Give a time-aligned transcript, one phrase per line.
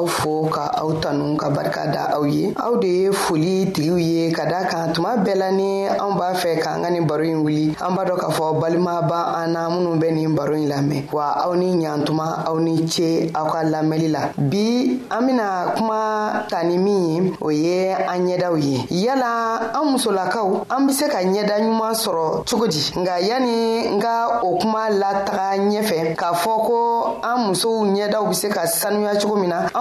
[0.00, 4.00] aw fo ka aw tanu ka barika da aw ye aw de ye foli tigiw
[4.00, 7.20] ye ka da kan tuma bɛɛ la ni anw b'a fɛ k'an ka nin baro
[7.20, 10.56] in wuli an b'a dɔ k'a fɔ balima ba an na minnu bɛ nin baro
[10.56, 15.20] in lamɛn wa aw ni ɲatuma aw ni ce aw ka lamɛli la bi an
[15.28, 15.98] bena kuma
[16.48, 21.08] ta ni min ye o ye an ɲɛdaw ye yala an musolakaw an be se
[21.10, 26.32] ka ɲɛda ɲuman sɔrɔ cogo di nga yani n ka o kuma lataga ɲɛfɛ k'a
[26.32, 26.78] fɔ ko
[27.20, 29.68] an musow ɲɛdaw be se ka sanuya cogo min na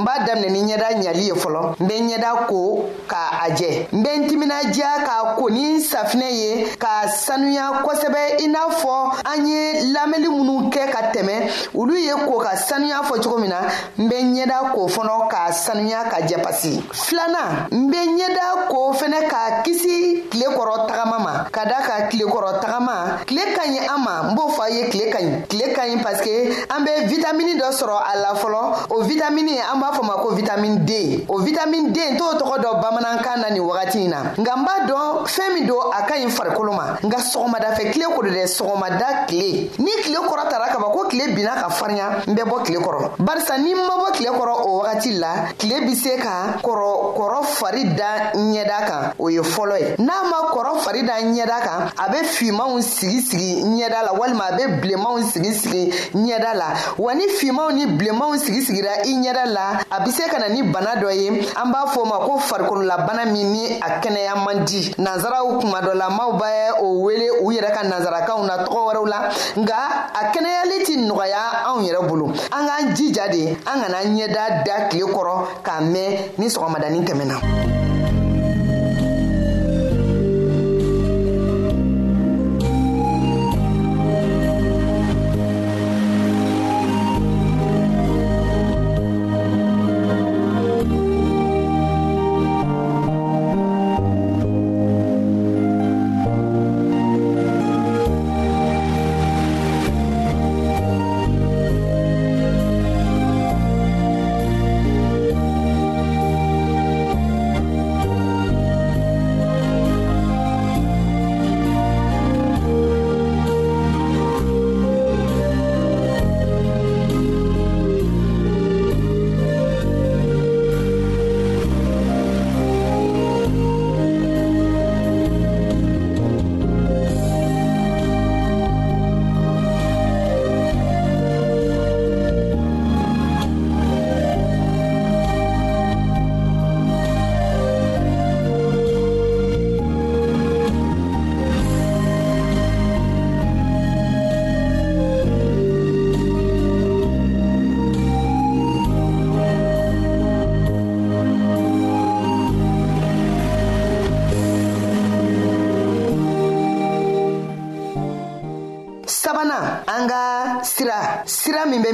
[0.00, 3.88] n b'a daminɛ ni ɲɛda ɲali ye fɔlɔ n be ɲɛda ko ka a jɛ
[3.92, 8.70] n be n timinaja k'a ko ni n safinɛ ye ka sanuya kosɛbɛ i n'a
[8.70, 8.94] fɔ
[9.32, 13.50] an ye lamɛnli minnu kɛ ka tɛmɛ olu ye ko ka sanuya fɔ cogo min
[13.50, 13.60] na
[13.98, 18.92] n be ɲɛda ko fɔnɔ k'a sanuya ka jɛ pasi filanan n be ɲɛda ko
[18.94, 23.78] fɛnɛ k'a kisi tile kɔrɔ tagama ma ka da ka tilekɔrɔ tagama tile ka ɲi
[23.86, 26.32] an ma n b'o fɔ a ye tile ka ɲi tile ka ɲi paske
[26.70, 30.14] an be vitamini dɔ sɔrɔ a la fɔlɔ o vitamini an b'a b'a fɔ ma
[30.22, 34.32] ko vitamin d o vitamin d n t'o tɔgɔ dɔ bamanankan na nin wagati na
[34.38, 38.04] nka n b'a dɔn fɛɛn min don a ka ɲi farikolo ma nka sɔgɔmadafɛ kile
[38.14, 42.22] ko do dɛ sɔgɔmada kile ni kile kɔrɔ tara kaba ko kile binna ka farinya
[42.26, 45.48] n bɛ bɔ kile kɔrɔ barisa ni n ma bɔ kile kɔrɔ o wagati la
[45.58, 50.14] kile be se ka kɔrɔ kɔrɔ fari da ɲɛda kan o ye fɔlɔ ye n'a
[50.30, 54.56] ma kɔrɔ fari da ɲɛda kan a be fimanw sigi sigi ɲɛda la walima a
[54.56, 56.66] be bilenmanw sigi sigi ɲɛda la
[56.98, 60.38] wa ni fimanw ni bilenmanw sigi sigira i ɲɛda la la a be se ka
[60.38, 64.00] na ni bana dɔ ye an b'a fɔ o ma ko farikololabana min ni a
[64.00, 66.46] kɛnɛya man di nansaraw kuma dɔ lamaw bɛ
[66.80, 69.20] o wele u yɛrɛ ka nansarakaw na tɔgɔ wɛrɛw la
[69.58, 69.76] nga
[70.14, 74.88] a kɛnɛyali tɛ nɔgɔya anw yɛrɛ bolo an k'an jija de an kana ɲɛda da
[74.88, 77.88] tile kɔrɔ k'a mɛn ni sɔgɔmadanin tɛmɛna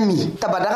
[0.04, 0.75] bɛ tabada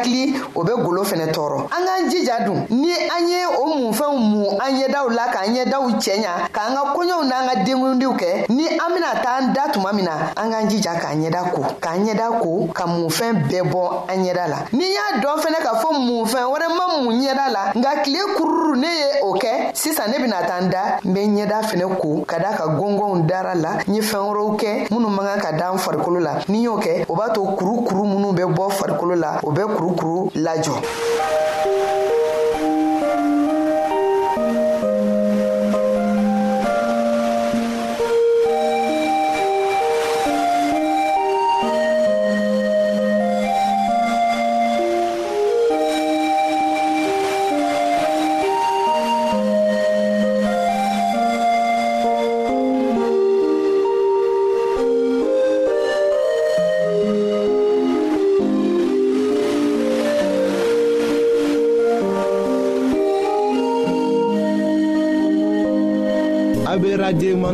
[0.01, 4.17] hakili o be golo fɛnɛ tɔɔrɔ an k'an jija dun ni an ye o munfɛnw
[4.17, 8.67] mun an ɲɛdaw la k'an ɲɛdaw cɛɲa k'an ka koɲɛw n'an ka denkundiw kɛ ni
[8.67, 12.39] an bena t'an da tuma min na an k'an jija k'an ɲɛda ko k'an ɲɛda
[12.41, 13.81] ko ka munfɛn bɛɛ bɔ
[14.11, 17.61] an ɲɛda la ni y'a dɔn fɛnɛ k'a fɔ munfɛn wɛrɛ ma mun ɲɛda la
[17.75, 19.37] nka tile kururu ne ye o
[19.81, 23.25] sisan ne bena taa n da n be ɲɛda fɛnɛ ko ka daa ka gɔngɔnw
[23.29, 26.33] dara la n ye fɛɛn wɛrɛw kɛ minw man kan ka da n farikolo la
[26.49, 30.29] ni y'o kɛ o b'a to kurukuru minw bɛ bɔ farikolo la o bɛ kurukuru
[30.45, 30.75] lajɔ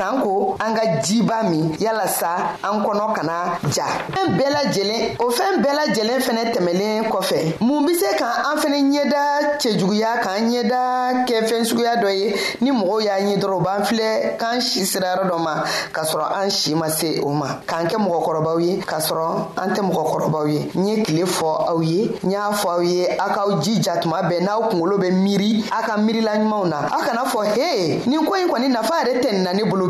[0.00, 3.84] sanko an ka jiba min yalasa an kɔnɔ kana ja
[4.16, 8.56] fɛn bɛɛ lajɛlen o fɛn bɛɛ lajɛlen fɛnɛ tɛmɛlen kɔfɛ mun be se ka an
[8.56, 9.20] fɛnɛ ɲɛda
[9.60, 10.80] cɛjuguya k'an ɲɛda
[11.28, 14.80] kɛ fɛn suguya dɔ ye ni mɔgɔw y'a ɲɛ dɔrɔn u b'an filɛ k'an si
[14.86, 18.80] sirayɔrɔ dɔ ma k'a sɔrɔ an si ma se o ma k'an kɛ mɔgɔkɔrɔbaw ye
[18.80, 22.68] k'a sɔrɔ an tɛ mɔgɔkɔrɔbaw ye n ye tile fɔ aw ye n y'a fɔ
[22.76, 26.66] aw ye a k'aw jija tuma bɛɛ n'aw kungolo bɛ miiri a ka miirila ɲumanw
[26.70, 29.62] na aw kana fɔ he nin ko ɲi kɔni nafa yɛrɛ tɛ nin na ne
[29.64, 29.89] bolo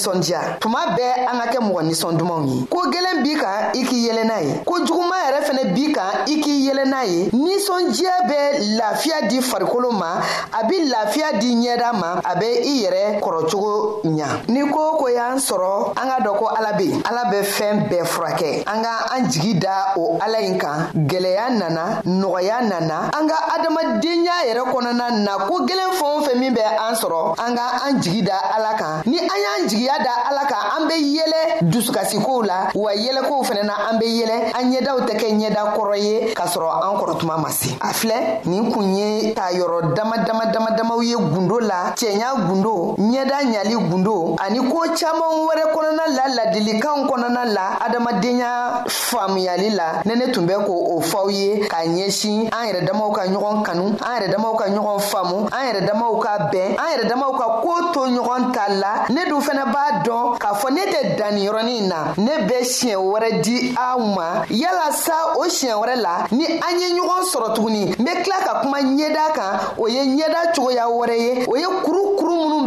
[0.00, 3.82] nisɔndiya tuma bɛɛ an ka kɛ mɔgɔ nisɔn dumanw ye ko gwɛlɛn b'i kan i
[3.84, 7.28] k'i yɛlɛ n'a ye ko juguman yɛrɛ fɛnɛ b'i kan i k'i yɛlɛ n'a ye
[7.32, 8.38] nisɔndiya bɛ
[8.78, 10.20] lafiya di farikolo ma
[10.60, 14.79] a be lafiya di ɲɛda ma a be i yɛrɛ kɔrɔcogo ɲa ni ko
[15.20, 18.80] y'an sɔrɔ an ka dɔ ko ala be yen ala bɛ fɛɛn bɛɛ furakɛ an
[18.82, 24.34] ka an jigi da o ala ɲi kan gwɛlɛya nana nɔgɔya nana an ka adamadenya
[24.48, 28.00] yɛrɛ kɔnɔna na ko gwelen fɛn o fɛn min bɛ an sɔrɔ an ka an
[28.00, 32.42] jigi da ala kan ni an y'an jigiya da ala kan an be yɛlɛ dusukasikow
[32.46, 36.34] la wa yɛlɛkow fɛnɛ na an be yɛlɛ an ɲɛdaw tɛ kɛ ɲɛda kɔrɔ ye
[36.34, 40.18] k'a sɔrɔ an kɔrɔ tuma ma se a filɛ nin kun ye k'a yɔrɔ dama
[40.24, 45.64] dama dama damaw ye gundo la cɛɲa gundo ɲɛda ɲali gundo ani koo caman wɛrɛ
[45.74, 48.50] kɔnɔna la ladilikanw kɔnɔna la adamadenya
[48.86, 53.10] faamuyali la ne ne tun bɛ k' o fɔw ye k'a ɲɛsin an yɛrɛ damaw
[53.12, 56.90] ka ɲɔgɔn kanu an yɛrɛ damaw ka ɲɔgɔn faamu an yɛrɛ damaw ka bɛn an
[56.92, 60.70] yɛrɛ damaw ka koo to ɲɔgɔn ta la ne dun fɛnɛ b'a dɔn k'a fɔ
[60.70, 65.96] ne tɛ dan na ne bɛ siɲɛ wɛrɛ di aw ma yalasa o siɲɛ wɛrɛ
[66.00, 69.86] la ni an ye ɲɔgɔn sɔrɔ tuguni n be tila ka kuma ɲɛda kan o
[69.88, 72.16] ye ɲɛda cogoya wɛrɛ ye o ye kuru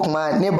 [0.00, 0.50] kuma ne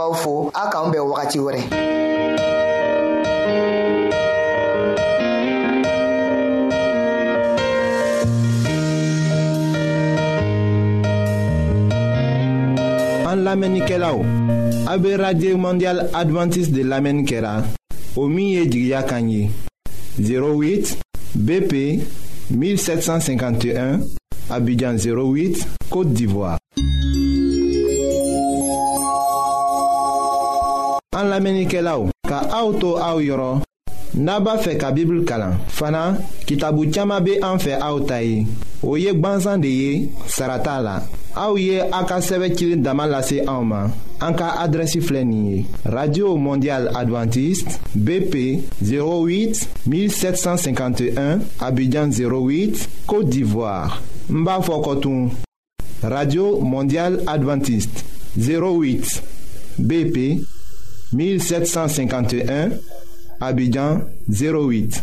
[15.51, 17.63] b'aw mondial adventiste de lamɛnni kɛra
[18.17, 18.65] o min
[20.19, 20.99] 08
[21.37, 21.73] bp
[22.53, 24.01] 1751
[24.51, 26.60] abidjan 08 côte d'ivoire
[31.21, 32.01] an lamɛnnikɛlaw
[32.31, 33.51] ka aw to aw yɔrɔ
[34.25, 36.03] n'a b'a fɛ ka bibulu kalan fana
[36.47, 38.47] kitabu caaman be an fɛ aw ta ye
[38.83, 40.97] o ye gwanzan de ye sara t'a la
[41.45, 43.81] aw ye a ka sɛbɛ cilen dama lase anw ma
[44.25, 47.71] an ka adrɛsi filɛ nin ye radio mondial advantiste
[48.07, 48.35] bp
[48.83, 54.01] 08 1751 abijan 08 côte d'ivoire
[54.37, 55.29] n b'a fɔ kɔtun
[56.03, 57.97] radio mondial advantiste
[58.37, 59.21] 08
[59.89, 60.17] bp
[61.13, 62.71] 1751,
[63.41, 65.03] Abidjan 08.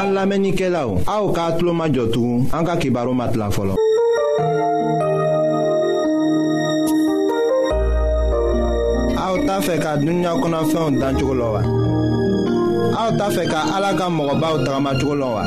[0.00, 3.50] An lamenike la ou, a ou ka atlo ma jotou, an ka kibaro mat la
[3.52, 3.76] folo.
[9.18, 11.60] A ou ta fe ka dunya konan fe yon dan choko wa.
[12.96, 15.44] A ou ta fe ka alaka mwoba ou tagama choko lo wa.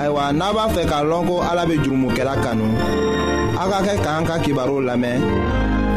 [0.00, 2.74] Aywa, naba fe ka lonko alabe jurumou ke la kanou.
[3.60, 5.22] A ka ke ka an ka kibaro lamen.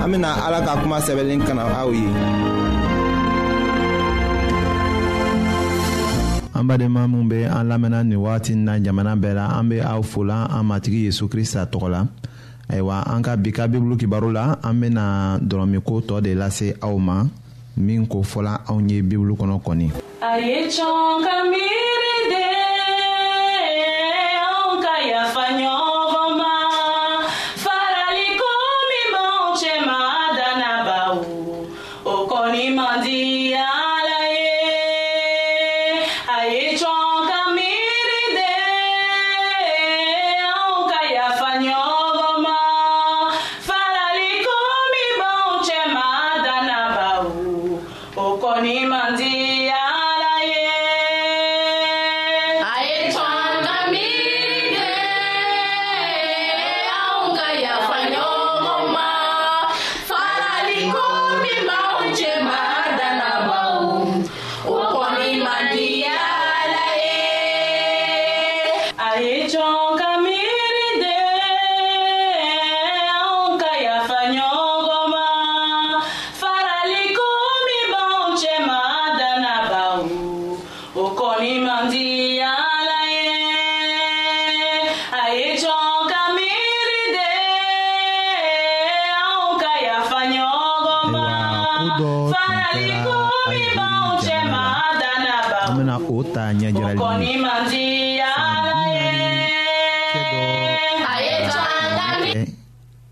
[0.03, 2.03] an bena ala ka kuma sɛbɛlen kana aw ye
[6.59, 10.01] an badenma minw be an lamɛnna nin wagati na jamana bɛɛ la an be aw
[10.03, 12.01] fola an matigi yezu krista tɔgɔ la
[12.69, 17.23] ayiwa an ka bi ka bibulu kibaru la an bena tɔɔ de lase aw ma
[17.77, 20.67] min ko fɔla anw ye bibulu kɔnɔ kɔni a ye
[81.13, 81.15] o
[96.33, 97.81] ta ɲɛjirali
[98.93, 99.09] ye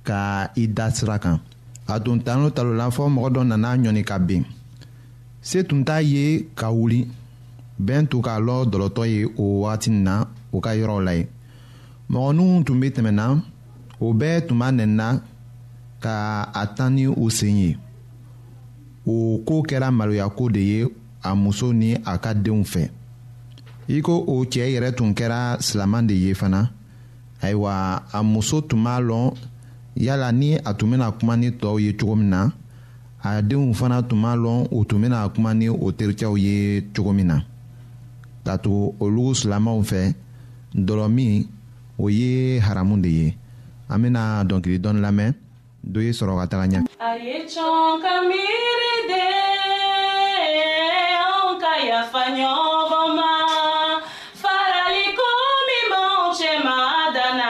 [0.03, 0.19] ka
[0.63, 1.37] i da sira kan
[1.87, 4.43] a tun tanu talola fɔ mɔgɔ dɔ nana ɲɔni ka ben
[5.47, 6.23] se tun t'a ye
[6.59, 6.97] ka wuli
[7.85, 10.15] bɛn tun k'a lɔ dɔlɔtɔ ye o wagati nin na
[10.55, 11.27] o ka yɔrɔw la yen
[12.11, 13.25] mɔgɔninw tun bɛ tɛmɛna
[14.05, 15.07] o bɛɛ tun b'a nɛnina
[16.03, 16.15] ka
[16.53, 17.77] a tan ni u sen ye
[19.13, 20.85] o ko kɛra maloyako de ye
[21.23, 22.89] a muso ni a ka denw fɛ
[23.95, 26.69] i ko o cɛ yɛrɛ tun kɛra silaman de ye fana
[27.41, 29.33] ayiwa a muso tun b'a lɔn
[29.95, 32.49] yala ni a tun bɛna kuma ni tɔw ye cogo min na
[33.23, 37.11] a denw fana tun b'a lɔn u tun bɛna kuma ni o terikɛw ye cogo
[37.15, 37.41] min na.
[38.45, 39.79] k'a tugu olu silamɛw
[40.73, 41.45] Dolomi
[41.99, 43.27] Oye min o ye haramu de ye
[43.89, 45.31] an bɛna dɔnkili dɔɔni lamɛn
[45.93, 46.87] dɔ ye sɔrɔ ka taga ɲɛ.
[46.99, 47.45] a ye
[53.15, 53.29] ma.
[54.41, 55.27] farali ko
[55.67, 56.75] min b'anw cɛ ma
[57.13, 57.49] danna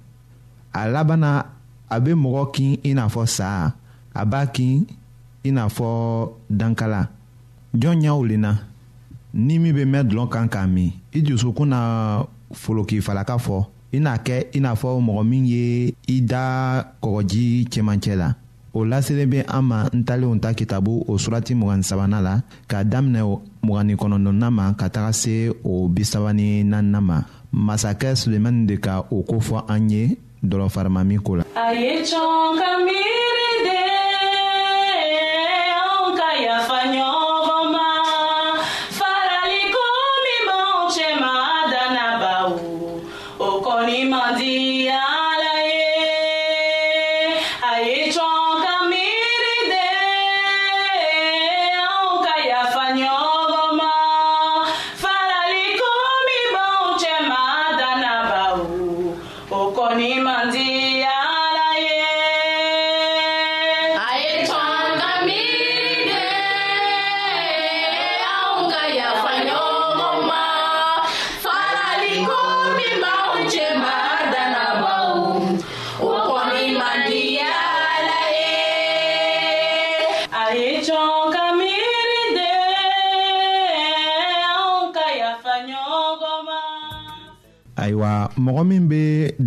[0.73, 1.33] a laban na
[1.91, 3.71] a bɛ mɔgɔ kin i n'a fɔ sa
[4.15, 4.85] a b'a kin
[5.43, 7.07] i n'a fɔ dankala
[7.75, 8.51] jɔn ɲɛ wulenna
[9.33, 12.23] ni min bɛ mɛn dɔlɔ kan k'a min i dusukun na
[12.55, 18.15] folokifalaka fɔ i n'a kɛ i n'a fɔ mɔgɔ min ye i da kɔgɔji cɛmancɛ
[18.15, 18.35] la
[18.73, 22.85] o laselen bɛ an ma n talenw ta kitabu o surati mugani sabanan la k'a
[22.87, 23.21] daminɛ
[23.63, 27.19] mugani kɔnɔntɔnnan ma ka taga se o bisaba ni naaninan ma
[27.51, 31.43] masakɛ sulemani de ka o ko fɔ an ye dɔlɔ farimami ko la.
[31.65, 33.83] a ye cɔn ka miiri de
[35.85, 37.87] anw ka yafa ɲɔgɔn ma
[38.97, 39.83] faraliko
[40.23, 41.33] min b'anw cɛ ma
[41.71, 42.57] dannaba o
[43.47, 44.53] o kɔni man di
[44.89, 45.20] yan.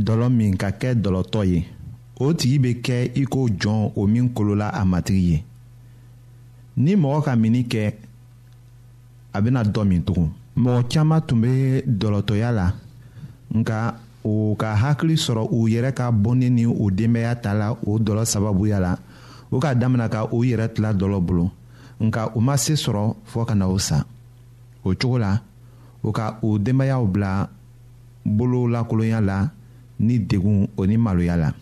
[0.07, 1.61] dɔlɔ min ka kɛ dɔlɔtɔ ye
[2.25, 5.45] o tigi bɛ kɛ iko jɔn o min kolola a matigi ye
[6.77, 7.85] ni mɔgɔ ka mini kɛ
[9.33, 12.73] a bɛna dɔ min tugun mɔgɔ caman tun bɛ dɔlɔtɔya la
[13.55, 17.99] nka o ka hakili sɔrɔ u yɛrɛ ka bɔnni ni o denbaya ta la o
[17.99, 18.95] dɔlɔ sababuya la
[19.51, 21.51] o k'a daminɛ ka o yɛrɛ tila dɔlɔ bolo
[22.01, 24.05] nka u ma se sɔrɔ fɔɔ ka na o sa
[24.85, 25.41] o cogo la
[26.03, 27.49] o ka o denbayaw bila
[28.27, 29.51] bolo lakolonya la
[30.01, 31.53] ni degun o ni maloya la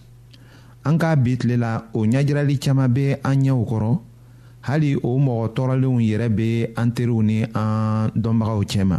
[0.84, 3.92] an ka bi tile la o ɲɛjirali caaman be an ɲɛw kɔrɔ
[4.66, 8.96] hali o mɔgɔ tɔɔrɔlenw yɛrɛ be an teriw ni an dɔnbagaw cɛma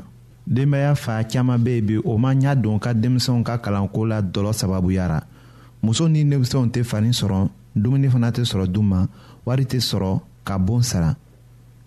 [0.53, 4.21] denbaya fa caaman be yen bi o ma ɲa don ka denmisɛnw ka kalanko la
[4.21, 5.21] dɔlɔ sababuya ra
[5.81, 9.05] muso ni denmisɛnw tɛ fani sɔrɔ dumuni fana tɛ sɔrɔ du ma
[9.45, 11.15] wari tɛ sɔrɔ ka boon sara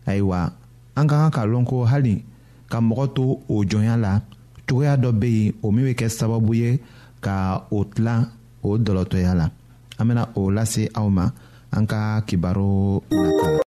[0.07, 0.53] ayiwa
[0.97, 2.25] an ka kan ka lɔn ko hali
[2.69, 4.21] ka mɔgɔ to o jɔnya la
[4.69, 6.81] cogoya dɔ be yen o min be kɛ sababu ye
[7.27, 7.39] ka
[7.77, 8.15] o tila
[8.67, 9.47] o dɔlɔtɔya la
[9.99, 11.25] an bena o lase aw ma
[11.77, 12.73] an ka kibaru
[13.23, 13.59] nata la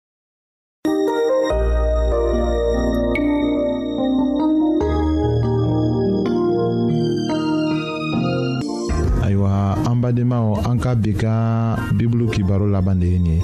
[9.89, 11.35] an an ka bi ka
[11.97, 13.39] bibulu kibaro laban de ye nin ye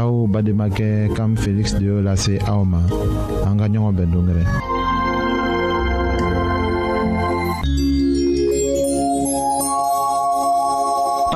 [0.00, 2.80] aw bademakɛ kam feliksi de y'o lase aw ma
[3.48, 4.44] an ka ɲɔgɔn bɛn dongɛrɛ